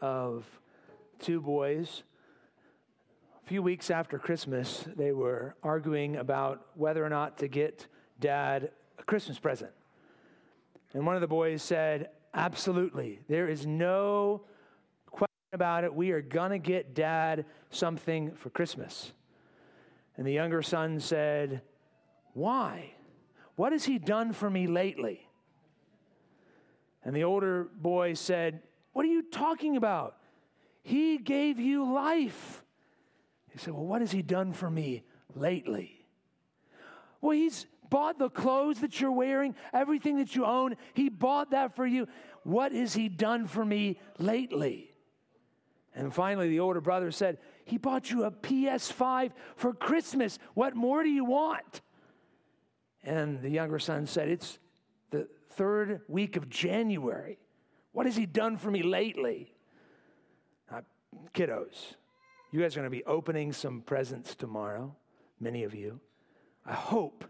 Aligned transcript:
of 0.00 0.44
two 1.18 1.40
boys. 1.40 2.02
A 3.44 3.48
few 3.48 3.62
weeks 3.62 3.90
after 3.90 4.18
Christmas, 4.18 4.84
they 4.96 5.12
were 5.12 5.56
arguing 5.62 6.16
about 6.16 6.66
whether 6.74 7.04
or 7.04 7.08
not 7.08 7.38
to 7.38 7.48
get 7.48 7.86
dad 8.20 8.70
a 8.98 9.02
Christmas 9.02 9.38
present. 9.38 9.72
And 10.92 11.06
one 11.06 11.14
of 11.14 11.20
the 11.20 11.28
boys 11.28 11.62
said, 11.62 12.10
Absolutely. 12.34 13.20
There 13.28 13.48
is 13.48 13.66
no 13.66 14.44
question 15.10 15.28
about 15.52 15.84
it. 15.84 15.94
We 15.94 16.12
are 16.12 16.22
going 16.22 16.50
to 16.50 16.58
get 16.58 16.94
dad 16.94 17.44
something 17.70 18.34
for 18.36 18.48
Christmas. 18.48 19.12
And 20.16 20.26
the 20.26 20.32
younger 20.32 20.62
son 20.62 20.98
said, 21.00 21.62
Why? 22.32 22.94
What 23.56 23.72
has 23.72 23.84
he 23.84 23.98
done 23.98 24.32
for 24.32 24.48
me 24.48 24.66
lately? 24.66 25.28
And 27.04 27.14
the 27.14 27.24
older 27.24 27.64
boy 27.64 28.14
said, 28.14 28.62
What 28.92 29.04
are 29.04 29.08
you 29.08 29.22
talking 29.22 29.76
about? 29.76 30.16
He 30.82 31.18
gave 31.18 31.58
you 31.58 31.90
life. 31.92 32.62
He 33.50 33.58
said, 33.58 33.74
Well, 33.74 33.86
what 33.86 34.00
has 34.00 34.12
he 34.12 34.22
done 34.22 34.52
for 34.52 34.70
me 34.70 35.04
lately? 35.34 36.06
Well, 37.20 37.32
he's 37.32 37.66
bought 37.88 38.18
the 38.18 38.30
clothes 38.30 38.80
that 38.80 39.00
you're 39.00 39.12
wearing, 39.12 39.54
everything 39.72 40.16
that 40.16 40.34
you 40.34 40.44
own. 40.44 40.76
He 40.94 41.08
bought 41.08 41.50
that 41.50 41.76
for 41.76 41.86
you. 41.86 42.08
What 42.42 42.72
has 42.72 42.94
he 42.94 43.08
done 43.08 43.46
for 43.46 43.64
me 43.64 44.00
lately? 44.18 44.92
And 45.94 46.12
finally, 46.12 46.48
the 46.48 46.60
older 46.60 46.80
brother 46.80 47.10
said, 47.10 47.38
He 47.64 47.76
bought 47.76 48.10
you 48.10 48.24
a 48.24 48.30
PS5 48.30 49.32
for 49.56 49.74
Christmas. 49.74 50.38
What 50.54 50.74
more 50.74 51.02
do 51.02 51.10
you 51.10 51.24
want? 51.24 51.82
And 53.04 53.40
the 53.42 53.50
younger 53.50 53.78
son 53.78 54.06
said, 54.06 54.28
It's 54.28 54.58
the 55.10 55.28
third 55.50 56.00
week 56.08 56.36
of 56.36 56.48
January. 56.48 57.38
What 57.92 58.06
has 58.06 58.16
he 58.16 58.26
done 58.26 58.56
for 58.56 58.70
me 58.70 58.82
lately? 58.82 59.52
Uh, 60.72 60.80
kiddos, 61.34 61.94
you 62.50 62.60
guys 62.60 62.74
are 62.74 62.80
going 62.80 62.90
to 62.90 62.90
be 62.90 63.04
opening 63.04 63.52
some 63.52 63.82
presents 63.82 64.34
tomorrow, 64.34 64.94
many 65.40 65.64
of 65.64 65.74
you. 65.74 66.00
I 66.64 66.72
hope 66.72 67.24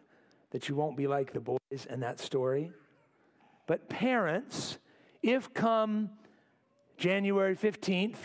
that 0.50 0.68
you 0.68 0.76
won't 0.76 0.96
be 0.96 1.06
like 1.06 1.32
the 1.32 1.40
boys 1.40 1.86
in 1.90 2.00
that 2.00 2.20
story. 2.20 2.70
But 3.66 3.88
parents, 3.88 4.78
if 5.22 5.52
come 5.52 6.10
January 6.96 7.56
15th, 7.56 8.16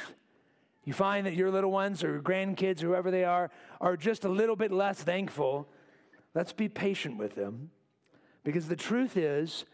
you 0.84 0.94
find 0.94 1.25
that 1.25 1.34
your 1.34 1.50
little 1.52 1.72
ones 1.72 2.03
or 2.03 2.22
grandkids, 2.22 2.84
or 2.84 2.88
whoever 2.88 3.12
they 3.12 3.23
are, 3.23 3.50
are 3.81 3.97
just 3.97 4.25
a 4.25 4.30
little 4.30 4.56
bit 4.56 4.72
less 4.72 5.02
thankful, 5.02 5.67
let's 6.34 6.53
be 6.53 6.69
patient 6.69 7.17
with 7.17 7.36
them. 7.36 7.72
Because 8.44 8.67
the 8.67 8.75
truth 8.75 9.17
is, 9.17 9.66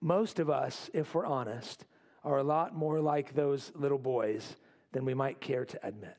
most 0.00 0.38
of 0.38 0.50
us, 0.50 0.90
if 0.92 1.14
we're 1.14 1.26
honest, 1.26 1.84
are 2.24 2.38
a 2.38 2.42
lot 2.42 2.74
more 2.74 3.00
like 3.00 3.34
those 3.34 3.72
little 3.74 3.98
boys 3.98 4.56
than 4.92 5.04
we 5.04 5.14
might 5.14 5.40
care 5.40 5.64
to 5.64 5.86
admit. 5.86 6.16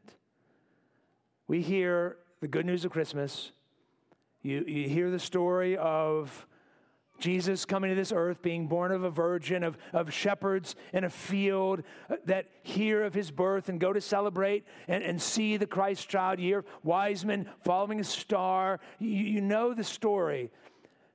We 1.47 1.61
hear 1.61 2.17
the 2.41 2.47
good 2.47 2.65
news 2.65 2.85
of 2.85 2.91
Christmas. 2.91 3.51
You, 4.41 4.63
you 4.67 4.89
hear 4.89 5.09
the 5.09 5.19
story 5.19 5.77
of 5.77 6.45
Jesus 7.19 7.65
coming 7.65 7.89
to 7.89 7.95
this 7.95 8.11
earth, 8.11 8.41
being 8.41 8.67
born 8.67 8.91
of 8.91 9.03
a 9.03 9.09
virgin, 9.09 9.63
of, 9.63 9.77
of 9.93 10.13
shepherds 10.13 10.75
in 10.91 11.03
a 11.03 11.09
field 11.09 11.83
uh, 12.09 12.15
that 12.25 12.49
hear 12.63 13.03
of 13.03 13.13
his 13.13 13.31
birth 13.31 13.69
and 13.69 13.79
go 13.79 13.93
to 13.93 14.01
celebrate 14.01 14.65
and, 14.87 15.03
and 15.03 15.21
see 15.21 15.57
the 15.57 15.65
Christ 15.65 16.09
child. 16.09 16.39
You 16.39 16.45
hear 16.45 16.65
wise 16.83 17.23
men 17.23 17.49
following 17.63 17.99
a 17.99 18.03
star. 18.03 18.79
You, 18.99 19.09
you 19.09 19.41
know 19.41 19.73
the 19.73 19.83
story. 19.83 20.51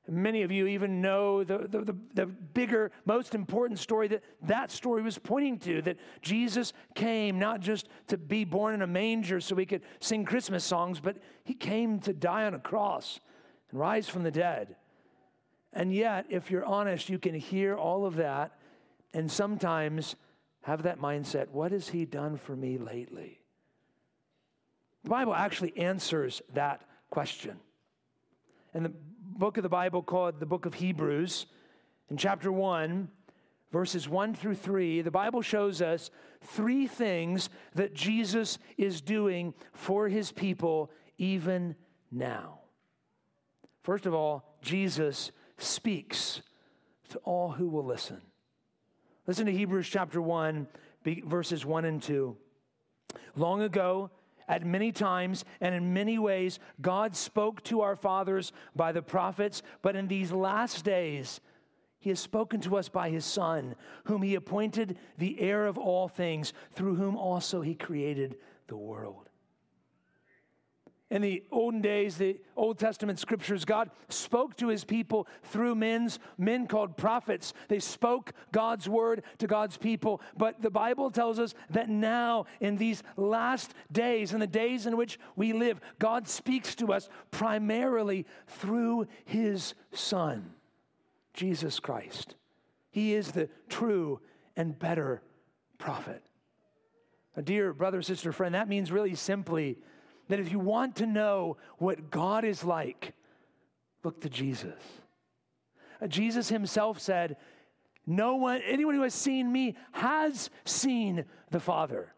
Many 0.09 0.43
of 0.43 0.51
you 0.51 0.67
even 0.67 1.01
know 1.01 1.45
the, 1.45 1.59
the, 1.59 1.81
the, 1.85 1.97
the, 2.15 2.27
bigger, 2.27 2.91
most 3.05 3.35
important 3.35 3.79
story 3.79 4.09
that 4.09 4.25
that 4.43 4.71
story 4.71 5.03
was 5.03 5.19
pointing 5.19 5.59
to 5.61 5.83
that 5.83 5.99
Jesus 6.23 6.73
came 6.95 7.39
not 7.39 7.61
just 7.61 7.89
to 8.09 8.17
be 8.17 8.45
born 8.45 8.75
in 8.75 8.83
a 8.83 8.87
manger 8.87 9.41
so 9.41 9.55
we 9.55 9.67
could 9.67 9.83
sing 10.01 10.25
Christmas 10.25 10.65
songs, 10.65 11.01
but 11.01 11.17
he 11.45 11.55
came 11.55 12.01
to 12.01 12.13
die 12.13 12.45
on 12.45 12.55
a 12.55 12.59
cross 12.59 13.21
and 13.71 13.79
rise 13.79 14.09
from 14.09 14.23
the 14.23 14.31
dead. 14.31 14.75
And 15.73 15.95
yet, 15.95 16.27
if 16.29 16.51
you're 16.51 16.65
honest, 16.65 17.09
you 17.09 17.19
can 17.19 17.35
hear 17.35 17.77
all 17.77 18.05
of 18.05 18.17
that 18.17 18.59
and 19.15 19.31
sometimes 19.31 20.17
have 20.63 20.83
that 20.83 21.01
mindset 21.01 21.49
what 21.51 21.73
has 21.73 21.89
he 21.89 22.05
done 22.05 22.37
for 22.37 22.57
me 22.57 22.79
lately? 22.79 23.41
The 25.05 25.11
Bible 25.11 25.35
actually 25.35 25.77
answers 25.77 26.43
that 26.53 26.83
question. 27.09 27.59
And 28.75 28.85
the 28.85 28.93
book 29.41 29.57
of 29.57 29.63
the 29.63 29.71
Bible 29.71 30.03
called 30.03 30.39
the 30.39 30.45
book 30.45 30.67
of 30.67 30.75
Hebrews, 30.75 31.47
in 32.11 32.19
chapter 32.19 32.53
1, 32.53 33.09
verses 33.73 34.07
1 34.07 34.35
through 34.35 34.55
3, 34.55 35.01
the 35.01 35.11
Bible 35.11 35.41
shows 35.41 35.81
us 35.81 36.11
three 36.43 36.87
things 36.87 37.49
that 37.75 37.95
Jesus 37.95 38.59
is 38.77 39.01
doing 39.01 39.55
for 39.73 40.11
his 40.11 40.31
people 40.31 40.91
even 41.17 41.75
now. 42.13 42.59
First 43.83 44.05
of 44.05 44.13
all, 44.13 44.59
Jesus 44.61 45.33
speaks 45.57 46.43
to 47.09 47.19
all 47.21 47.51
who 47.51 47.71
will 47.71 47.87
listen. 47.87 48.21
Listen 49.27 49.47
to 49.47 49.53
Hebrews 49.53 49.89
chapter 49.89 50.21
1, 50.21 50.69
verses 51.25 51.65
1 51.65 51.87
and 51.87 52.03
2. 52.03 52.37
Long 53.37 53.63
ago, 53.63 54.11
at 54.51 54.67
many 54.67 54.91
times 54.91 55.45
and 55.61 55.75
in 55.75 55.95
many 55.95 56.19
ways, 56.19 56.59
God 56.81 57.15
spoke 57.15 57.63
to 57.65 57.83
our 57.83 57.95
fathers 57.95 58.53
by 58.75 58.91
the 58.91 59.01
prophets, 59.01 59.63
but 59.81 59.95
in 59.95 60.09
these 60.09 60.33
last 60.33 60.85
days, 60.85 61.41
he 62.01 62.11
has 62.11 62.19
spoken 62.19 62.61
to 62.63 62.77
us 62.77 62.89
by 62.89 63.11
his 63.11 63.25
Son, 63.25 63.77
whom 64.05 64.23
he 64.23 64.35
appointed 64.35 64.99
the 65.19 65.41
heir 65.41 65.67
of 65.67 65.79
all 65.79 66.09
things, 66.09 66.53
through 66.73 66.97
whom 66.97 67.17
also 67.17 67.61
he 67.61 67.75
created 67.75 68.37
the 68.67 68.77
world. 68.77 69.29
In 71.11 71.23
the 71.23 71.43
olden 71.51 71.81
days, 71.81 72.17
the 72.17 72.39
Old 72.55 72.79
Testament 72.79 73.19
scriptures, 73.19 73.65
God 73.65 73.91
spoke 74.09 74.57
to 74.59 74.69
his 74.69 74.85
people 74.85 75.27
through 75.43 75.75
men's, 75.75 76.21
men 76.39 76.69
called 76.69 76.97
prophets. 76.97 77.53
They 77.67 77.81
spoke 77.81 78.33
God's 78.53 78.89
word 78.89 79.25
to 79.39 79.49
God's 79.49 79.77
people. 79.77 80.21
But 80.37 80.63
the 80.63 80.71
Bible 80.71 81.11
tells 81.11 81.41
us 81.41 81.55
that 81.71 81.89
now, 81.89 82.47
in 82.61 82.77
these 82.77 83.03
last 83.17 83.75
days, 83.91 84.33
in 84.33 84.39
the 84.39 84.47
days 84.47 84.87
in 84.87 84.97
which 84.97 85.19
we 85.35 85.53
live, 85.53 85.81
God 85.99 86.29
speaks 86.29 86.77
to 86.77 86.93
us 86.93 87.09
primarily 87.33 88.25
through 88.47 89.09
his 89.25 89.75
Son, 89.91 90.55
Jesus 91.35 91.81
Christ. 91.81 92.37
He 92.93 93.15
is 93.15 93.33
the 93.33 93.49
true 93.69 94.21
and 94.57 94.79
better 94.79 95.23
prophet. 95.77 96.23
A 97.35 97.43
dear 97.43 97.73
brother, 97.73 98.01
sister, 98.01 98.31
friend, 98.31 98.55
that 98.55 98.69
means 98.69 98.93
really 98.93 99.17
simply 99.17 99.79
that 100.31 100.41
if 100.41 100.51
you 100.51 100.59
want 100.59 100.97
to 100.97 101.07
know 101.07 101.57
what 101.79 102.11
God 102.11 102.45
is 102.45 102.65
like, 102.65 103.15
look 104.03 104.21
to 104.21 104.29
Jesus. 104.29 104.81
Uh, 106.01 106.07
Jesus 106.07 106.49
himself 106.49 107.01
said, 107.01 107.37
No 108.07 108.37
one, 108.37 108.63
anyone 108.65 108.95
who 108.95 109.03
has 109.03 109.15
seen 109.15 109.51
me 109.53 109.77
has 109.93 110.51
seen 110.65 111.25
the 111.51 111.61
Father. 111.61 112.15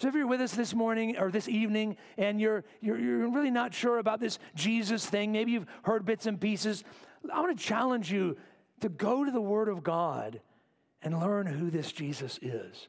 So 0.00 0.08
if 0.08 0.14
you're 0.14 0.26
with 0.26 0.40
us 0.40 0.54
this 0.54 0.74
morning 0.74 1.16
or 1.16 1.30
this 1.30 1.48
evening 1.48 1.96
and 2.16 2.40
you're, 2.40 2.64
you're, 2.80 2.98
you're 2.98 3.28
really 3.28 3.50
not 3.50 3.74
sure 3.74 3.98
about 3.98 4.20
this 4.20 4.38
Jesus 4.54 5.06
thing, 5.06 5.32
maybe 5.32 5.52
you've 5.52 5.66
heard 5.82 6.04
bits 6.04 6.26
and 6.26 6.40
pieces, 6.40 6.84
I 7.32 7.40
want 7.40 7.58
to 7.58 7.64
challenge 7.64 8.12
you 8.12 8.36
to 8.80 8.88
go 8.88 9.24
to 9.24 9.30
the 9.30 9.40
Word 9.40 9.68
of 9.68 9.82
God 9.82 10.40
and 11.02 11.18
learn 11.18 11.46
who 11.46 11.70
this 11.70 11.90
Jesus 11.90 12.38
is. 12.42 12.88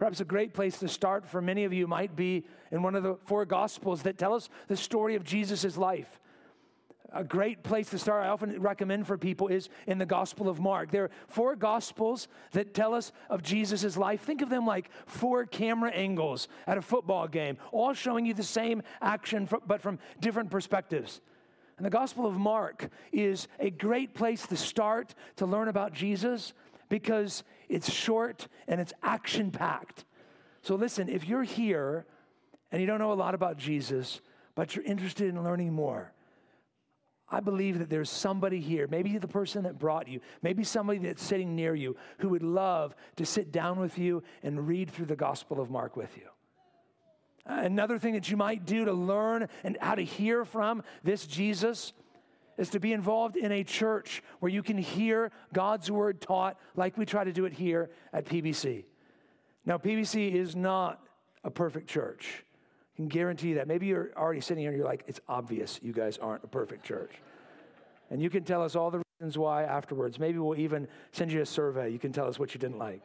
Perhaps 0.00 0.20
a 0.20 0.24
great 0.24 0.54
place 0.54 0.78
to 0.78 0.88
start 0.88 1.28
for 1.28 1.42
many 1.42 1.64
of 1.64 1.74
you 1.74 1.86
might 1.86 2.16
be 2.16 2.42
in 2.70 2.82
one 2.82 2.94
of 2.94 3.02
the 3.02 3.16
four 3.26 3.44
Gospels 3.44 4.00
that 4.04 4.16
tell 4.16 4.32
us 4.32 4.48
the 4.66 4.74
story 4.74 5.14
of 5.14 5.24
Jesus' 5.24 5.76
life. 5.76 6.18
A 7.12 7.22
great 7.22 7.62
place 7.62 7.90
to 7.90 7.98
start, 7.98 8.24
I 8.24 8.30
often 8.30 8.62
recommend 8.62 9.06
for 9.06 9.18
people, 9.18 9.48
is 9.48 9.68
in 9.86 9.98
the 9.98 10.06
Gospel 10.06 10.48
of 10.48 10.58
Mark. 10.58 10.90
There 10.90 11.04
are 11.04 11.10
four 11.28 11.54
Gospels 11.54 12.28
that 12.52 12.72
tell 12.72 12.94
us 12.94 13.12
of 13.28 13.42
Jesus' 13.42 13.94
life. 13.98 14.22
Think 14.22 14.40
of 14.40 14.48
them 14.48 14.64
like 14.64 14.88
four 15.04 15.44
camera 15.44 15.90
angles 15.90 16.48
at 16.66 16.78
a 16.78 16.82
football 16.82 17.28
game, 17.28 17.58
all 17.70 17.92
showing 17.92 18.24
you 18.24 18.32
the 18.32 18.42
same 18.42 18.82
action, 19.02 19.46
but 19.66 19.82
from 19.82 19.98
different 20.18 20.50
perspectives. 20.50 21.20
And 21.76 21.84
the 21.84 21.90
Gospel 21.90 22.24
of 22.24 22.38
Mark 22.38 22.88
is 23.12 23.48
a 23.58 23.68
great 23.68 24.14
place 24.14 24.46
to 24.46 24.56
start 24.56 25.14
to 25.36 25.44
learn 25.44 25.68
about 25.68 25.92
Jesus 25.92 26.54
because 26.90 27.42
it's 27.70 27.90
short 27.90 28.48
and 28.68 28.78
it's 28.78 28.92
action 29.02 29.50
packed. 29.50 30.04
So, 30.60 30.74
listen, 30.74 31.08
if 31.08 31.26
you're 31.26 31.44
here 31.44 32.04
and 32.70 32.82
you 32.82 32.86
don't 32.86 32.98
know 32.98 33.12
a 33.12 33.14
lot 33.14 33.34
about 33.34 33.56
Jesus, 33.56 34.20
but 34.54 34.76
you're 34.76 34.84
interested 34.84 35.28
in 35.28 35.42
learning 35.42 35.72
more, 35.72 36.12
I 37.30 37.40
believe 37.40 37.78
that 37.78 37.88
there's 37.88 38.10
somebody 38.10 38.60
here, 38.60 38.88
maybe 38.88 39.16
the 39.16 39.28
person 39.28 39.62
that 39.62 39.78
brought 39.78 40.08
you, 40.08 40.20
maybe 40.42 40.64
somebody 40.64 40.98
that's 40.98 41.22
sitting 41.22 41.54
near 41.54 41.74
you 41.74 41.96
who 42.18 42.28
would 42.30 42.42
love 42.42 42.94
to 43.16 43.24
sit 43.24 43.52
down 43.52 43.78
with 43.78 43.96
you 43.98 44.22
and 44.42 44.66
read 44.66 44.90
through 44.90 45.06
the 45.06 45.16
Gospel 45.16 45.60
of 45.60 45.70
Mark 45.70 45.96
with 45.96 46.14
you. 46.16 46.24
Another 47.46 47.98
thing 47.98 48.14
that 48.14 48.30
you 48.30 48.36
might 48.36 48.66
do 48.66 48.84
to 48.84 48.92
learn 48.92 49.48
and 49.64 49.78
how 49.80 49.94
to 49.94 50.04
hear 50.04 50.44
from 50.44 50.82
this 51.02 51.26
Jesus 51.26 51.92
is 52.60 52.68
to 52.68 52.78
be 52.78 52.92
involved 52.92 53.36
in 53.36 53.50
a 53.52 53.64
church 53.64 54.22
where 54.40 54.52
you 54.52 54.62
can 54.62 54.76
hear 54.76 55.32
God's 55.54 55.90
word 55.90 56.20
taught 56.20 56.58
like 56.76 56.98
we 56.98 57.06
try 57.06 57.24
to 57.24 57.32
do 57.32 57.46
it 57.46 57.54
here 57.54 57.90
at 58.12 58.26
PBC. 58.26 58.84
Now, 59.64 59.78
PBC 59.78 60.34
is 60.34 60.54
not 60.54 61.00
a 61.42 61.50
perfect 61.50 61.88
church. 61.88 62.44
I 62.94 62.96
can 62.96 63.08
guarantee 63.08 63.48
you 63.48 63.54
that. 63.54 63.66
Maybe 63.66 63.86
you're 63.86 64.10
already 64.14 64.42
sitting 64.42 64.60
here 64.60 64.70
and 64.70 64.76
you're 64.76 64.86
like, 64.86 65.04
it's 65.06 65.20
obvious 65.26 65.80
you 65.82 65.94
guys 65.94 66.18
aren't 66.18 66.44
a 66.44 66.48
perfect 66.48 66.84
church. 66.84 67.12
And 68.10 68.20
you 68.20 68.28
can 68.28 68.44
tell 68.44 68.62
us 68.62 68.76
all 68.76 68.90
the 68.90 69.02
reasons 69.18 69.38
why 69.38 69.62
afterwards. 69.62 70.18
Maybe 70.18 70.38
we'll 70.38 70.58
even 70.58 70.86
send 71.12 71.32
you 71.32 71.40
a 71.40 71.46
survey. 71.46 71.88
You 71.88 71.98
can 71.98 72.12
tell 72.12 72.28
us 72.28 72.38
what 72.38 72.52
you 72.52 72.60
didn't 72.60 72.78
like. 72.78 73.00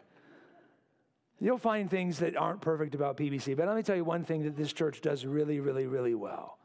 You'll 1.40 1.58
find 1.58 1.90
things 1.90 2.19
that 2.19 2.36
aren't 2.36 2.60
perfect 2.60 2.94
about 2.94 3.16
PBC, 3.16 3.56
but 3.56 3.68
let 3.68 3.75
me 3.78 3.84
tell 3.84 3.96
you 3.96 4.04
one 4.04 4.25
thing 4.25 4.44
that 4.44 4.58
this 4.58 4.74
church 4.74 5.00
does 5.00 5.25
really, 5.25 5.62
really, 5.62 5.88
really 5.88 6.16
well. 6.16 6.58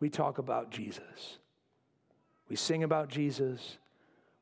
We 0.00 0.10
talk 0.10 0.38
about 0.38 0.70
Jesus. 0.70 1.38
We 2.48 2.56
sing 2.56 2.82
about 2.82 3.08
Jesus. 3.08 3.78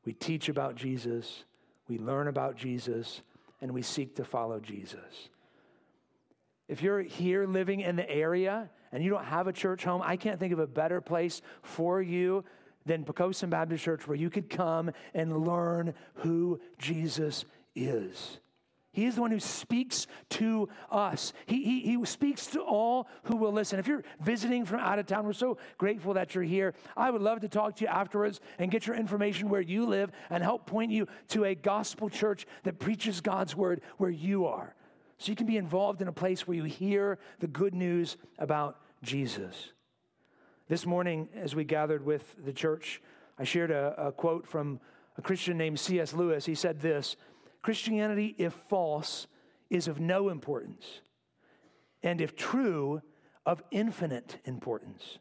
We 0.05 0.13
teach 0.13 0.49
about 0.49 0.75
Jesus. 0.75 1.43
We 1.87 1.97
learn 1.97 2.27
about 2.27 2.55
Jesus. 2.55 3.21
And 3.61 3.71
we 3.73 3.81
seek 3.81 4.15
to 4.15 4.23
follow 4.23 4.59
Jesus. 4.59 5.29
If 6.67 6.81
you're 6.81 7.01
here 7.01 7.45
living 7.47 7.81
in 7.81 7.95
the 7.95 8.09
area 8.09 8.69
and 8.91 9.03
you 9.03 9.09
don't 9.09 9.25
have 9.25 9.47
a 9.47 9.53
church 9.53 9.83
home, 9.83 10.01
I 10.03 10.17
can't 10.17 10.39
think 10.39 10.53
of 10.53 10.59
a 10.59 10.67
better 10.67 11.01
place 11.01 11.41
for 11.61 12.01
you 12.01 12.43
than 12.85 13.03
Poquoson 13.03 13.49
Baptist 13.49 13.83
Church 13.83 14.07
where 14.07 14.17
you 14.17 14.29
could 14.29 14.49
come 14.49 14.91
and 15.13 15.45
learn 15.45 15.93
who 16.15 16.59
Jesus 16.77 17.45
is. 17.75 18.39
He 18.97 19.05
is 19.05 19.13
the 19.13 19.21
one 19.21 19.29
who 19.29 19.39
speaks 19.39 20.07
to 20.29 20.69
us. 20.89 21.31
He, 21.45 21.63
he, 21.63 21.79
he 21.81 22.05
speaks 22.05 22.47
to 22.47 22.61
all 22.61 23.07
who 23.25 23.35
will 23.35 23.51
listen. 23.51 23.77
If 23.77 23.85
you're 23.85 24.03
visiting 24.21 24.65
from 24.65 24.79
out 24.79 24.97
of 24.97 25.05
town, 25.05 25.27
we're 25.27 25.33
so 25.33 25.59
grateful 25.77 26.15
that 26.15 26.33
you're 26.33 26.43
here. 26.43 26.73
I 26.95 27.11
would 27.11 27.21
love 27.21 27.41
to 27.41 27.47
talk 27.47 27.75
to 27.75 27.83
you 27.83 27.89
afterwards 27.89 28.39
and 28.57 28.71
get 28.71 28.87
your 28.87 28.95
information 28.95 29.49
where 29.49 29.61
you 29.61 29.85
live 29.85 30.11
and 30.31 30.41
help 30.41 30.65
point 30.65 30.89
you 30.89 31.07
to 31.27 31.45
a 31.45 31.53
gospel 31.53 32.09
church 32.09 32.47
that 32.63 32.79
preaches 32.79 33.21
God's 33.21 33.55
word 33.55 33.81
where 33.99 34.09
you 34.09 34.47
are. 34.47 34.73
So 35.19 35.31
you 35.31 35.35
can 35.35 35.45
be 35.45 35.57
involved 35.57 36.01
in 36.01 36.07
a 36.07 36.11
place 36.11 36.47
where 36.47 36.57
you 36.57 36.63
hear 36.63 37.19
the 37.37 37.45
good 37.45 37.75
news 37.75 38.17
about 38.39 38.79
Jesus. 39.03 39.73
This 40.69 40.87
morning, 40.87 41.29
as 41.35 41.53
we 41.53 41.65
gathered 41.65 42.03
with 42.03 42.35
the 42.43 42.51
church, 42.51 42.99
I 43.37 43.43
shared 43.43 43.69
a, 43.69 44.07
a 44.07 44.11
quote 44.11 44.47
from 44.47 44.79
a 45.19 45.21
Christian 45.21 45.55
named 45.55 45.79
C.S. 45.79 46.13
Lewis. 46.13 46.47
He 46.47 46.55
said 46.55 46.79
this 46.79 47.15
Christianity, 47.61 48.35
if 48.37 48.53
false, 48.69 49.27
is 49.69 49.87
of 49.87 49.99
no 49.99 50.29
importance, 50.29 51.01
and 52.03 52.21
if 52.21 52.35
true, 52.35 53.01
of 53.45 53.63
infinite 53.71 54.37
importance. 54.45 55.19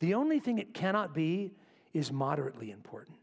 The 0.00 0.14
only 0.14 0.40
thing 0.40 0.58
it 0.58 0.74
cannot 0.74 1.14
be 1.14 1.52
is 1.92 2.10
moderately 2.10 2.70
important. 2.70 3.16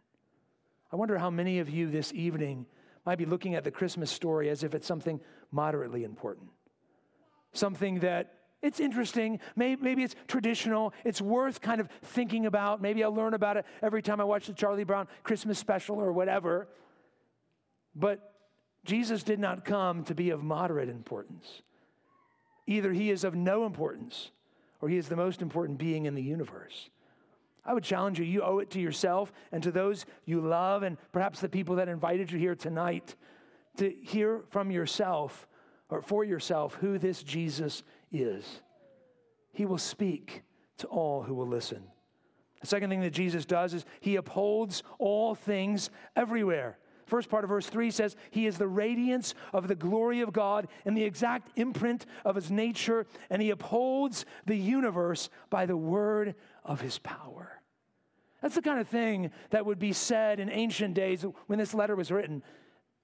I 0.92 0.96
wonder 0.96 1.18
how 1.18 1.30
many 1.30 1.60
of 1.60 1.69
you 1.69 1.90
this 1.90 2.13
evening 2.13 2.66
might 3.06 3.18
be 3.18 3.25
looking 3.25 3.56
at 3.56 3.63
the 3.63 3.72
Christmas 3.72 4.10
story 4.10 4.50
as 4.50 4.63
if 4.63 4.74
it's 4.74 4.88
something 4.88 5.19
moderately 5.51 6.04
important. 6.04 6.50
Something 7.54 8.00
that 8.00 8.34
it's 8.62 8.80
interesting. 8.80 9.40
Maybe, 9.56 10.04
it's 10.04 10.16
traditional. 10.28 10.94
It's 11.06 11.22
worth 11.22 11.62
kind 11.62 11.80
of 11.80 11.90
thinking 12.04 12.46
about. 12.46 12.81
Maybe 12.81 13.04
I'll 13.04 13.13
learn 13.13 13.34
about 13.34 13.57
it 13.57 13.66
every 13.81 14.01
time 14.01 14.19
I 14.19 14.25
watch 14.25 14.48
the 14.48 14.54
Charlie 14.54 14.84
Brown 14.84 15.07
Christmas 15.24 15.57
special 15.57 15.98
or 15.98 16.12
whatever. 16.12 16.68
But 17.96 18.34
Jesus 18.86 19.24
did 19.24 19.40
not 19.40 19.66
come 19.66 20.04
to 20.06 20.16
be 20.16 20.30
of 20.30 20.44
moderate 20.44 20.90
importance. 20.90 21.62
Either 22.68 22.94
he 22.94 23.10
is 23.10 23.24
of 23.24 23.36
no 23.36 23.66
importance 23.66 24.31
or 24.81 24.90
he 24.90 24.98
is 24.98 25.10
the 25.10 25.16
most 25.16 25.42
important 25.42 25.78
being 25.78 26.06
in 26.06 26.16
the 26.16 26.22
universe. 26.22 26.90
I 27.66 27.74
would 27.74 27.84
challenge 27.84 28.20
you, 28.20 28.26
you 28.26 28.42
owe 28.42 28.60
it 28.60 28.70
to 28.72 28.80
yourself 28.80 29.31
and 29.52 29.62
to 29.64 29.72
those 29.72 30.06
you 30.26 30.42
love, 30.42 30.84
and 30.84 30.98
perhaps 31.12 31.40
the 31.40 31.50
people 31.50 31.76
that 31.76 31.90
invited 31.90 32.31
you 32.31 32.40
here 32.40 32.56
tonight, 32.56 33.16
to 33.78 33.94
hear 34.02 34.42
from 34.50 34.72
yourself 34.72 35.48
or 35.90 36.02
for 36.02 36.24
yourself 36.24 36.75
who 36.75 36.98
this 36.98 37.22
Jesus 37.22 37.84
is. 38.12 38.62
He 39.52 39.66
will 39.66 39.78
speak 39.78 40.44
to 40.78 40.88
all 40.88 41.22
who 41.22 41.34
will 41.34 41.48
listen. 41.48 41.84
The 42.62 42.68
second 42.68 42.90
thing 42.90 43.02
that 43.02 43.12
Jesus 43.12 43.46
does 43.46 43.74
is 43.74 43.86
he 44.00 44.16
upholds 44.16 44.84
all 44.98 45.36
things 45.36 45.90
everywhere. 46.16 46.78
First 47.10 47.30
part 47.30 47.44
of 47.44 47.50
verse 47.50 47.68
3 47.68 47.92
says, 47.92 48.16
He 48.32 48.46
is 48.46 48.58
the 48.58 48.68
radiance 48.68 49.34
of 49.52 49.68
the 49.68 49.76
glory 49.76 50.22
of 50.22 50.32
God 50.32 50.68
and 50.86 50.96
the 50.96 51.04
exact 51.04 51.50
imprint 51.58 52.06
of 52.24 52.36
His 52.36 52.52
nature, 52.52 53.08
and 53.30 53.42
He 53.42 53.50
upholds 53.50 54.26
the 54.46 54.56
universe 54.56 55.30
by 55.50 55.66
the 55.66 55.78
word 55.78 56.36
of 56.64 56.82
His 56.82 57.00
power. 57.00 57.62
That's 58.42 58.56
the 58.56 58.62
kind 58.62 58.80
of 58.80 58.88
thing 58.88 59.32
that 59.50 59.66
would 59.66 59.80
be 59.80 59.92
said 59.92 60.40
in 60.40 60.50
ancient 60.50 60.94
days 60.94 61.26
when 61.48 61.60
this 61.60 61.74
letter 61.74 61.96
was 61.96 62.12
written. 62.12 62.44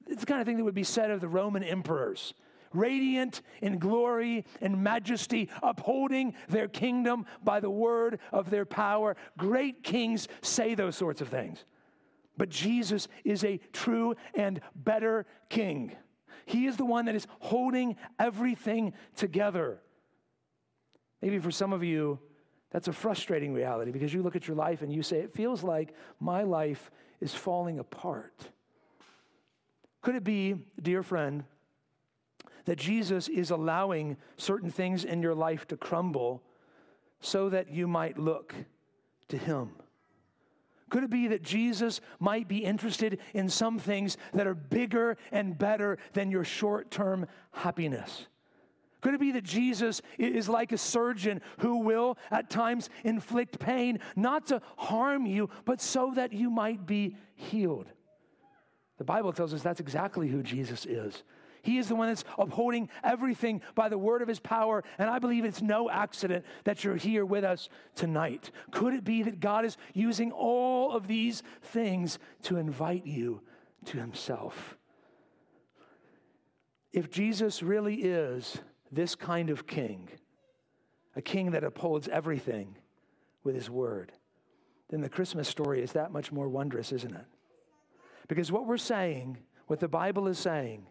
It's 0.08 0.22
the 0.22 0.28
kind 0.28 0.40
of 0.40 0.48
thing 0.48 0.58
that 0.58 0.64
would 0.64 0.76
be 0.76 0.84
said 0.84 1.12
of 1.12 1.20
the 1.20 1.28
Roman 1.28 1.64
emperors 1.64 2.34
radiant 2.76 3.42
in 3.62 3.80
glory 3.80 4.46
and 4.62 4.84
majesty, 4.84 5.50
upholding 5.64 6.34
their 6.50 6.68
kingdom 6.68 7.26
by 7.44 7.60
the 7.60 7.70
word 7.70 8.20
of 8.34 8.50
their 8.50 8.66
power. 8.66 9.16
Great 9.38 9.82
kings 9.82 10.28
say 10.42 10.76
those 10.76 10.96
sorts 10.98 11.22
of 11.22 11.30
things. 11.30 11.64
But 12.38 12.50
Jesus 12.50 13.08
is 13.24 13.44
a 13.44 13.60
true 13.72 14.16
and 14.34 14.60
better 14.76 15.26
king. 15.50 15.96
He 16.46 16.68
is 16.68 16.78
the 16.78 16.86
one 16.86 17.06
that 17.06 17.16
is 17.16 17.28
holding 17.40 17.96
everything 18.20 18.94
together. 19.16 19.80
Maybe 21.22 21.40
for 21.40 21.52
some 21.52 21.74
of 21.74 21.84
you, 21.84 22.20
that's 22.72 22.88
a 22.88 22.94
frustrating 22.94 23.54
reality 23.54 23.92
because 23.92 24.14
you 24.14 24.22
look 24.22 24.36
at 24.36 24.48
your 24.48 24.58
life 24.58 24.82
and 24.82 24.92
you 24.92 25.02
say, 25.02 25.20
It 25.20 25.34
feels 25.34 25.64
like 25.64 25.96
my 26.20 26.44
life 26.44 26.92
is 27.22 27.34
falling 27.34 27.80
apart. 27.80 28.50
Could 30.02 30.16
it 30.16 30.24
be, 30.24 30.68
dear 30.82 31.02
friend, 31.02 31.46
that 32.66 32.78
Jesus 32.78 33.28
is 33.28 33.50
allowing 33.50 34.18
certain 34.38 34.70
things 34.70 35.04
in 35.04 35.22
your 35.22 35.34
life 35.34 35.68
to 35.70 35.78
crumble 35.78 36.44
so 37.22 37.50
that 37.50 37.72
you 37.72 37.88
might 37.88 38.20
look 38.20 38.54
to 39.30 39.38
Him? 39.38 39.72
Could 40.90 41.04
it 41.04 41.10
be 41.10 41.28
that 41.28 41.42
Jesus 41.42 42.00
might 42.20 42.48
be 42.48 42.60
interested 42.60 43.20
in 43.34 43.50
some 43.50 43.80
things 43.80 44.18
that 44.34 44.48
are 44.48 44.54
bigger 44.54 45.18
and 45.32 45.58
better 45.58 45.98
than 46.14 46.30
your 46.30 46.44
short 46.44 46.92
term 46.92 47.26
happiness? 47.52 48.28
Could 49.02 49.14
it 49.14 49.20
be 49.20 49.32
that 49.34 49.44
Jesus 49.44 50.02
is 50.18 50.50
like 50.50 50.72
a 50.72 50.78
surgeon 50.78 51.42
who 51.60 51.80
will 51.80 52.18
at 52.32 52.50
times 52.50 52.90
inflict 53.04 53.60
pain, 53.60 54.00
not 54.16 54.48
to 54.48 54.62
harm 54.78 55.26
you, 55.26 55.50
but 55.64 55.80
so 55.80 56.12
that 56.16 56.34
you 56.34 56.50
might 56.50 56.86
be 56.86 57.16
healed? 57.36 57.88
The 58.98 59.04
Bible 59.04 59.34
tells 59.34 59.54
us 59.54 59.62
that's 59.62 59.80
exactly 59.80 60.28
who 60.28 60.42
Jesus 60.42 60.86
is. 60.86 61.24
He 61.66 61.80
is 61.80 61.88
the 61.88 61.96
one 61.96 62.10
that's 62.10 62.24
upholding 62.38 62.90
everything 63.04 63.62
by 63.74 63.90
the 63.90 63.98
word 63.98 64.22
of 64.22 64.28
his 64.28 64.40
power. 64.40 64.84
And 65.00 65.10
I 65.10 65.18
believe 65.18 65.46
it's 65.46 65.64
no 65.64 65.90
accident 65.90 66.46
that 66.64 66.84
you're 66.84 66.96
here 66.96 67.26
with 67.26 67.44
us 67.44 67.70
tonight. 67.96 68.52
Could 68.72 68.94
it 68.94 69.04
be 69.04 69.24
that 69.24 69.40
God 69.40 69.66
is 69.66 69.76
using 69.94 70.32
all 70.32 70.92
of 70.92 71.08
these 71.08 71.42
things 71.64 72.20
to 72.44 72.58
invite 72.58 73.08
you 73.08 73.42
to 73.86 73.98
himself? 73.98 74.78
If 76.94 77.10
Jesus 77.10 77.64
really 77.64 77.96
is 77.96 78.60
this 78.92 79.16
kind 79.16 79.50
of 79.50 79.66
king, 79.66 80.10
a 81.16 81.22
king 81.22 81.52
that 81.52 81.64
upholds 81.64 82.08
everything 82.08 82.78
with 83.44 83.56
his 83.56 83.70
word, 83.70 84.12
then 84.90 85.02
the 85.02 85.10
Christmas 85.10 85.50
story 85.50 85.82
is 85.82 85.94
that 85.94 86.12
much 86.12 86.32
more 86.32 86.48
wondrous, 86.48 86.92
isn't 86.92 87.16
it? 87.16 87.26
Because 88.28 88.52
what 88.52 88.68
we're 88.68 88.78
saying, 88.78 89.40
what 89.68 89.80
the 89.80 89.88
Bible 89.88 90.28
is 90.28 90.38
saying, 90.38 90.86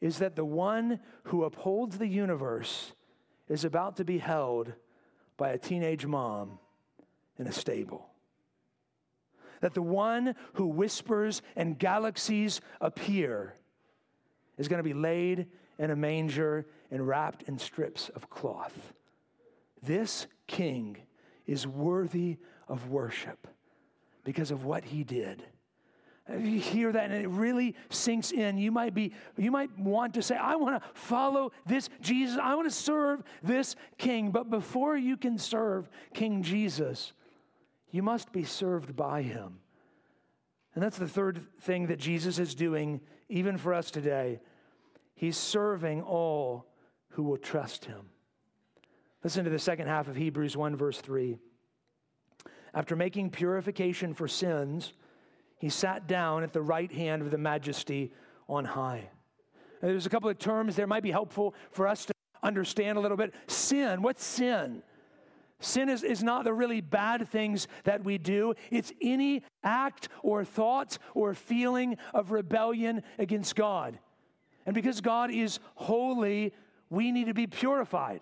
is 0.00 0.18
that 0.18 0.36
the 0.36 0.44
one 0.44 1.00
who 1.24 1.44
upholds 1.44 1.98
the 1.98 2.06
universe 2.06 2.92
is 3.48 3.64
about 3.64 3.96
to 3.96 4.04
be 4.04 4.18
held 4.18 4.72
by 5.36 5.50
a 5.50 5.58
teenage 5.58 6.06
mom 6.06 6.58
in 7.38 7.46
a 7.46 7.52
stable. 7.52 8.08
That 9.60 9.74
the 9.74 9.82
one 9.82 10.34
who 10.54 10.66
whispers 10.66 11.42
and 11.56 11.78
galaxies 11.78 12.60
appear 12.80 13.54
is 14.58 14.68
going 14.68 14.78
to 14.78 14.84
be 14.84 14.94
laid 14.94 15.46
in 15.78 15.90
a 15.90 15.96
manger 15.96 16.66
and 16.90 17.06
wrapped 17.06 17.42
in 17.44 17.58
strips 17.58 18.08
of 18.10 18.30
cloth. 18.30 18.92
This 19.82 20.26
king 20.46 20.98
is 21.46 21.66
worthy 21.66 22.38
of 22.68 22.88
worship 22.88 23.48
because 24.24 24.50
of 24.50 24.64
what 24.64 24.84
he 24.84 25.04
did 25.04 25.44
you 26.30 26.58
hear 26.58 26.90
that 26.90 27.10
and 27.10 27.22
it 27.22 27.28
really 27.28 27.76
sinks 27.90 28.32
in, 28.32 28.56
you 28.56 28.72
might 28.72 28.94
be, 28.94 29.12
you 29.36 29.50
might 29.50 29.76
want 29.78 30.14
to 30.14 30.22
say, 30.22 30.36
I 30.36 30.56
want 30.56 30.82
to 30.82 30.88
follow 30.94 31.52
this 31.66 31.90
Jesus. 32.00 32.38
I 32.42 32.54
want 32.54 32.68
to 32.68 32.74
serve 32.74 33.22
this 33.42 33.76
king. 33.98 34.30
But 34.30 34.48
before 34.48 34.96
you 34.96 35.16
can 35.16 35.38
serve 35.38 35.88
King 36.14 36.42
Jesus, 36.42 37.12
you 37.90 38.02
must 38.02 38.32
be 38.32 38.44
served 38.44 38.96
by 38.96 39.22
him. 39.22 39.58
And 40.74 40.82
that's 40.82 40.98
the 40.98 41.08
third 41.08 41.46
thing 41.60 41.86
that 41.88 41.98
Jesus 41.98 42.38
is 42.38 42.54
doing, 42.54 43.00
even 43.28 43.58
for 43.58 43.74
us 43.74 43.90
today. 43.90 44.40
He's 45.14 45.36
serving 45.36 46.02
all 46.02 46.66
who 47.10 47.22
will 47.22 47.36
trust 47.36 47.84
him. 47.84 48.08
Listen 49.22 49.44
to 49.44 49.50
the 49.50 49.58
second 49.58 49.86
half 49.86 50.08
of 50.08 50.16
Hebrews 50.16 50.56
1, 50.56 50.74
verse 50.74 50.98
3. 51.00 51.38
After 52.72 52.96
making 52.96 53.30
purification 53.30 54.14
for 54.14 54.26
sins, 54.26 54.94
he 55.64 55.70
sat 55.70 56.06
down 56.06 56.42
at 56.42 56.52
the 56.52 56.60
right 56.60 56.92
hand 56.92 57.22
of 57.22 57.30
the 57.30 57.38
majesty 57.38 58.12
on 58.50 58.66
high. 58.66 59.08
There's 59.80 60.04
a 60.04 60.10
couple 60.10 60.28
of 60.28 60.38
terms 60.38 60.76
there 60.76 60.86
might 60.86 61.02
be 61.02 61.10
helpful 61.10 61.54
for 61.70 61.88
us 61.88 62.04
to 62.04 62.12
understand 62.42 62.98
a 62.98 63.00
little 63.00 63.16
bit. 63.16 63.32
Sin, 63.46 64.02
what's 64.02 64.22
sin? 64.22 64.82
Sin 65.60 65.88
is, 65.88 66.02
is 66.02 66.22
not 66.22 66.44
the 66.44 66.52
really 66.52 66.82
bad 66.82 67.26
things 67.30 67.66
that 67.84 68.04
we 68.04 68.18
do. 68.18 68.52
It's 68.70 68.92
any 69.00 69.42
act 69.62 70.10
or 70.22 70.44
thought 70.44 70.98
or 71.14 71.32
feeling 71.32 71.96
of 72.12 72.30
rebellion 72.30 73.02
against 73.18 73.56
God. 73.56 73.98
And 74.66 74.74
because 74.74 75.00
God 75.00 75.30
is 75.30 75.60
holy, 75.76 76.52
we 76.90 77.10
need 77.10 77.28
to 77.28 77.34
be 77.34 77.46
purified. 77.46 78.20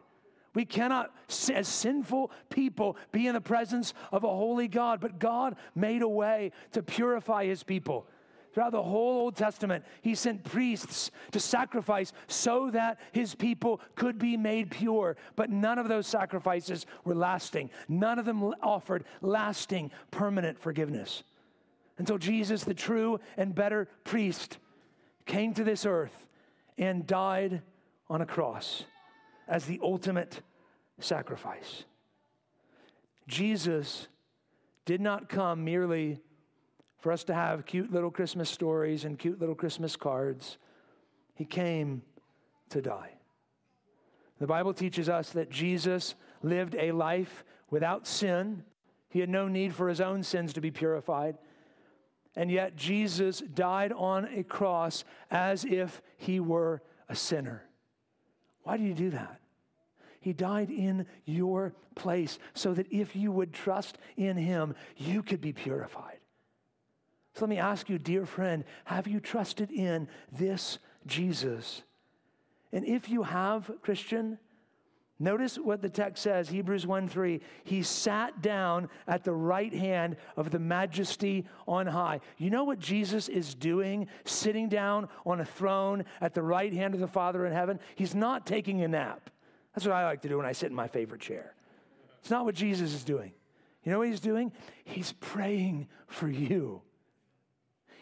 We 0.54 0.64
cannot, 0.64 1.14
as 1.52 1.66
sinful 1.66 2.30
people, 2.50 2.96
be 3.10 3.26
in 3.26 3.34
the 3.34 3.40
presence 3.40 3.94
of 4.10 4.24
a 4.24 4.28
holy 4.28 4.68
God, 4.68 5.00
but 5.00 5.18
God 5.18 5.56
made 5.74 6.02
a 6.02 6.08
way 6.08 6.52
to 6.72 6.82
purify 6.82 7.46
his 7.46 7.62
people. 7.62 8.06
Throughout 8.52 8.72
the 8.72 8.82
whole 8.82 9.22
Old 9.22 9.36
Testament, 9.36 9.82
he 10.02 10.14
sent 10.14 10.44
priests 10.44 11.10
to 11.30 11.40
sacrifice 11.40 12.12
so 12.26 12.70
that 12.70 13.00
his 13.12 13.34
people 13.34 13.80
could 13.94 14.18
be 14.18 14.36
made 14.36 14.70
pure. 14.70 15.16
But 15.36 15.48
none 15.48 15.78
of 15.78 15.88
those 15.88 16.06
sacrifices 16.06 16.84
were 17.04 17.14
lasting. 17.14 17.70
None 17.88 18.18
of 18.18 18.26
them 18.26 18.42
offered 18.62 19.04
lasting, 19.22 19.90
permanent 20.10 20.58
forgiveness. 20.58 21.22
Until 21.96 22.18
Jesus, 22.18 22.64
the 22.64 22.74
true 22.74 23.20
and 23.38 23.54
better 23.54 23.88
priest, 24.04 24.58
came 25.24 25.54
to 25.54 25.64
this 25.64 25.86
earth 25.86 26.26
and 26.76 27.06
died 27.06 27.62
on 28.10 28.20
a 28.20 28.26
cross 28.26 28.84
as 29.52 29.66
the 29.66 29.78
ultimate 29.82 30.40
sacrifice. 30.98 31.84
Jesus 33.28 34.08
did 34.86 34.98
not 34.98 35.28
come 35.28 35.62
merely 35.62 36.18
for 36.96 37.12
us 37.12 37.22
to 37.24 37.34
have 37.34 37.66
cute 37.66 37.92
little 37.92 38.10
Christmas 38.10 38.48
stories 38.48 39.04
and 39.04 39.18
cute 39.18 39.38
little 39.38 39.54
Christmas 39.54 39.94
cards. 39.94 40.56
He 41.34 41.44
came 41.44 42.00
to 42.70 42.80
die. 42.80 43.10
The 44.40 44.46
Bible 44.46 44.72
teaches 44.72 45.10
us 45.10 45.30
that 45.32 45.50
Jesus 45.50 46.14
lived 46.42 46.74
a 46.74 46.92
life 46.92 47.44
without 47.68 48.06
sin. 48.06 48.64
He 49.10 49.20
had 49.20 49.28
no 49.28 49.48
need 49.48 49.74
for 49.74 49.90
his 49.90 50.00
own 50.00 50.22
sins 50.22 50.54
to 50.54 50.62
be 50.62 50.70
purified. 50.70 51.36
And 52.34 52.50
yet, 52.50 52.74
Jesus 52.74 53.40
died 53.40 53.92
on 53.92 54.26
a 54.34 54.44
cross 54.44 55.04
as 55.30 55.66
if 55.66 56.00
he 56.16 56.40
were 56.40 56.80
a 57.10 57.14
sinner. 57.14 57.64
Why 58.62 58.78
do 58.78 58.84
you 58.84 58.94
do 58.94 59.10
that? 59.10 59.41
He 60.22 60.32
died 60.32 60.70
in 60.70 61.04
your 61.24 61.74
place 61.96 62.38
so 62.54 62.72
that 62.74 62.86
if 62.90 63.14
you 63.14 63.32
would 63.32 63.52
trust 63.52 63.98
in 64.16 64.36
him, 64.36 64.74
you 64.96 65.22
could 65.22 65.40
be 65.40 65.52
purified. 65.52 66.18
So 67.34 67.44
let 67.44 67.50
me 67.50 67.58
ask 67.58 67.88
you, 67.88 67.98
dear 67.98 68.24
friend, 68.24 68.64
have 68.84 69.08
you 69.08 69.18
trusted 69.18 69.72
in 69.72 70.08
this 70.30 70.78
Jesus? 71.06 71.82
And 72.72 72.86
if 72.86 73.08
you 73.08 73.24
have, 73.24 73.70
Christian, 73.82 74.38
notice 75.18 75.56
what 75.56 75.82
the 75.82 75.88
text 75.88 76.22
says, 76.22 76.48
Hebrews 76.48 76.86
1 76.86 77.08
3. 77.08 77.40
He 77.64 77.82
sat 77.82 78.40
down 78.42 78.88
at 79.08 79.24
the 79.24 79.32
right 79.32 79.72
hand 79.72 80.16
of 80.36 80.52
the 80.52 80.60
majesty 80.60 81.48
on 81.66 81.88
high. 81.88 82.20
You 82.38 82.50
know 82.50 82.64
what 82.64 82.78
Jesus 82.78 83.28
is 83.28 83.56
doing, 83.56 84.06
sitting 84.24 84.68
down 84.68 85.08
on 85.26 85.40
a 85.40 85.44
throne 85.44 86.04
at 86.20 86.34
the 86.34 86.42
right 86.42 86.72
hand 86.72 86.94
of 86.94 87.00
the 87.00 87.08
Father 87.08 87.44
in 87.44 87.52
heaven? 87.52 87.80
He's 87.96 88.14
not 88.14 88.46
taking 88.46 88.82
a 88.82 88.88
nap. 88.88 89.30
That's 89.74 89.86
what 89.86 89.94
I 89.94 90.04
like 90.04 90.22
to 90.22 90.28
do 90.28 90.36
when 90.36 90.46
I 90.46 90.52
sit 90.52 90.70
in 90.70 90.74
my 90.74 90.88
favorite 90.88 91.20
chair. 91.20 91.54
It's 92.20 92.30
not 92.30 92.44
what 92.44 92.54
Jesus 92.54 92.92
is 92.92 93.04
doing. 93.04 93.32
You 93.84 93.92
know 93.92 93.98
what 93.98 94.08
he's 94.08 94.20
doing? 94.20 94.52
He's 94.84 95.12
praying 95.12 95.88
for 96.06 96.28
you. 96.28 96.82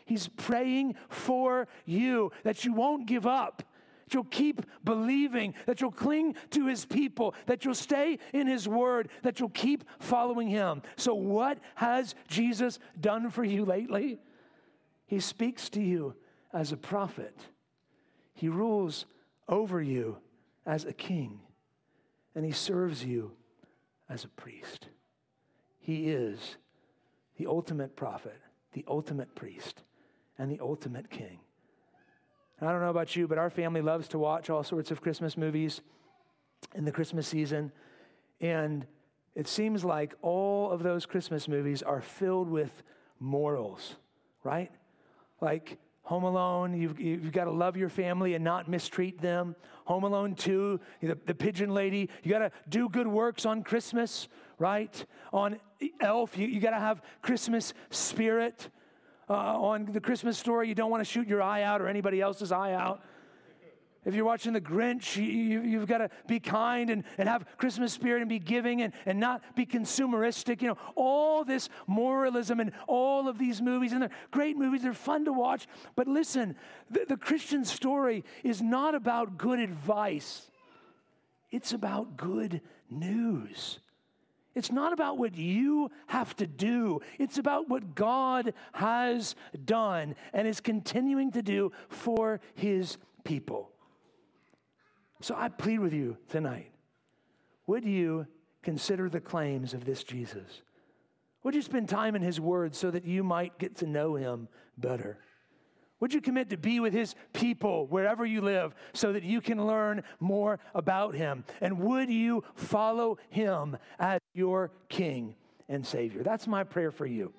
He's 0.04 0.28
praying 0.28 0.96
for 1.08 1.68
you 1.86 2.32
that 2.42 2.64
you 2.64 2.72
won't 2.72 3.06
give 3.06 3.26
up, 3.26 3.62
that 4.04 4.12
you'll 4.14 4.24
keep 4.24 4.62
believing, 4.84 5.54
that 5.66 5.80
you'll 5.80 5.92
cling 5.92 6.34
to 6.50 6.66
his 6.66 6.84
people, 6.84 7.34
that 7.46 7.64
you'll 7.64 7.74
stay 7.74 8.18
in 8.32 8.46
his 8.46 8.68
word, 8.68 9.08
that 9.22 9.38
you'll 9.38 9.50
keep 9.50 9.84
following 10.00 10.48
him. 10.48 10.82
So, 10.96 11.14
what 11.14 11.58
has 11.76 12.14
Jesus 12.28 12.78
done 13.00 13.30
for 13.30 13.44
you 13.44 13.64
lately? 13.64 14.18
He 15.06 15.20
speaks 15.20 15.68
to 15.70 15.80
you 15.80 16.14
as 16.52 16.72
a 16.72 16.76
prophet, 16.76 17.38
he 18.34 18.48
rules 18.48 19.06
over 19.48 19.80
you 19.80 20.18
as 20.66 20.84
a 20.84 20.92
king, 20.92 21.40
and 22.34 22.44
he 22.44 22.52
serves 22.52 23.04
you 23.04 23.32
as 24.08 24.24
a 24.24 24.28
priest. 24.28 24.86
He 25.78 26.08
is 26.08 26.56
the 27.36 27.46
ultimate 27.46 27.96
prophet, 27.96 28.38
the 28.72 28.84
ultimate 28.86 29.34
priest 29.34 29.82
and 30.38 30.50
the 30.50 30.60
ultimate 30.60 31.10
king. 31.10 31.40
I 32.62 32.70
don't 32.72 32.82
know 32.82 32.90
about 32.90 33.16
you, 33.16 33.26
but 33.26 33.38
our 33.38 33.48
family 33.48 33.80
loves 33.80 34.08
to 34.08 34.18
watch 34.18 34.50
all 34.50 34.62
sorts 34.62 34.90
of 34.90 35.00
Christmas 35.00 35.36
movies 35.36 35.80
in 36.74 36.84
the 36.84 36.92
Christmas 36.92 37.26
season. 37.26 37.72
And 38.40 38.86
it 39.34 39.48
seems 39.48 39.84
like 39.84 40.14
all 40.20 40.70
of 40.70 40.82
those 40.82 41.06
Christmas 41.06 41.48
movies 41.48 41.82
are 41.82 42.02
filled 42.02 42.50
with 42.50 42.82
morals, 43.18 43.96
right? 44.44 44.70
Like 45.40 45.78
Home 46.10 46.24
Alone, 46.24 46.74
you've, 46.74 46.98
you've 46.98 47.30
got 47.30 47.44
to 47.44 47.52
love 47.52 47.76
your 47.76 47.88
family 47.88 48.34
and 48.34 48.42
not 48.42 48.68
mistreat 48.68 49.20
them. 49.20 49.54
Home 49.84 50.02
Alone 50.02 50.34
2, 50.34 50.80
the, 51.02 51.16
the 51.24 51.34
pigeon 51.36 51.72
lady, 51.72 52.10
you 52.24 52.32
got 52.32 52.40
to 52.40 52.50
do 52.68 52.88
good 52.88 53.06
works 53.06 53.46
on 53.46 53.62
Christmas, 53.62 54.26
right? 54.58 55.06
On 55.32 55.60
Elf, 56.00 56.36
you, 56.36 56.48
you 56.48 56.58
got 56.58 56.70
to 56.70 56.80
have 56.80 57.00
Christmas 57.22 57.74
spirit 57.90 58.70
uh, 59.28 59.34
on 59.34 59.86
the 59.92 60.00
Christmas 60.00 60.36
story, 60.36 60.68
you 60.68 60.74
don't 60.74 60.90
want 60.90 61.00
to 61.00 61.04
shoot 61.04 61.28
your 61.28 61.40
eye 61.40 61.62
out 61.62 61.80
or 61.80 61.86
anybody 61.86 62.20
else's 62.20 62.50
eye 62.50 62.72
out. 62.72 63.04
If 64.04 64.14
you're 64.14 64.24
watching 64.24 64.54
The 64.54 64.62
Grinch, 64.62 65.16
you, 65.16 65.78
have 65.78 65.88
got 65.88 65.98
to 65.98 66.08
be 66.26 66.40
kind 66.40 66.88
and, 66.88 67.04
and 67.18 67.28
have 67.28 67.44
Christmas 67.58 67.92
spirit 67.92 68.22
and 68.22 68.30
be 68.30 68.38
giving 68.38 68.80
and, 68.80 68.94
and 69.04 69.20
not 69.20 69.42
be 69.54 69.66
consumeristic. 69.66 70.62
You 70.62 70.68
know, 70.68 70.78
all 70.94 71.44
this 71.44 71.68
moralism 71.86 72.60
and 72.60 72.72
all 72.86 73.28
of 73.28 73.36
these 73.36 73.60
movies, 73.60 73.92
and 73.92 74.02
they're 74.02 74.10
great 74.30 74.56
movies, 74.56 74.82
they're 74.82 74.94
fun 74.94 75.26
to 75.26 75.32
watch. 75.32 75.66
But 75.96 76.08
listen, 76.08 76.56
the, 76.90 77.04
the 77.08 77.16
Christian 77.18 77.62
story 77.64 78.24
is 78.42 78.62
not 78.62 78.94
about 78.94 79.36
good 79.36 79.58
advice, 79.58 80.50
it's 81.50 81.72
about 81.72 82.16
good 82.16 82.62
news. 82.88 83.80
It's 84.52 84.72
not 84.72 84.92
about 84.92 85.16
what 85.16 85.36
you 85.36 85.92
have 86.08 86.34
to 86.36 86.46
do. 86.46 87.00
It's 87.20 87.38
about 87.38 87.68
what 87.68 87.94
God 87.94 88.52
has 88.72 89.36
done 89.64 90.16
and 90.32 90.48
is 90.48 90.60
continuing 90.60 91.30
to 91.32 91.40
do 91.40 91.70
for 91.88 92.40
his 92.54 92.98
people. 93.22 93.70
So 95.20 95.34
I 95.36 95.48
plead 95.48 95.80
with 95.80 95.92
you 95.92 96.16
tonight 96.28 96.72
would 97.66 97.84
you 97.84 98.26
consider 98.62 99.08
the 99.08 99.20
claims 99.20 99.74
of 99.74 99.84
this 99.84 100.02
Jesus? 100.02 100.62
Would 101.44 101.54
you 101.54 101.62
spend 101.62 101.88
time 101.88 102.16
in 102.16 102.22
his 102.22 102.40
word 102.40 102.74
so 102.74 102.90
that 102.90 103.04
you 103.04 103.22
might 103.22 103.58
get 103.58 103.76
to 103.76 103.86
know 103.86 104.16
him 104.16 104.48
better? 104.76 105.18
Would 106.00 106.14
you 106.14 106.20
commit 106.20 106.50
to 106.50 106.56
be 106.56 106.80
with 106.80 106.92
his 106.92 107.14
people 107.32 107.86
wherever 107.86 108.24
you 108.24 108.40
live 108.40 108.74
so 108.92 109.12
that 109.12 109.22
you 109.22 109.40
can 109.40 109.66
learn 109.66 110.02
more 110.18 110.58
about 110.74 111.14
him? 111.14 111.44
And 111.60 111.78
would 111.80 112.10
you 112.10 112.42
follow 112.54 113.18
him 113.28 113.76
as 113.98 114.20
your 114.34 114.72
king 114.88 115.36
and 115.68 115.86
savior? 115.86 116.22
That's 116.22 116.46
my 116.46 116.64
prayer 116.64 116.90
for 116.90 117.06
you. 117.06 117.32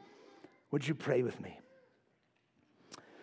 Would 0.70 0.88
you 0.88 0.96
pray 0.96 1.24
with 1.24 1.42
me? 1.42 1.60